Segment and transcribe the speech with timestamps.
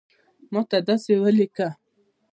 [0.53, 1.67] ماته داسی اولیکه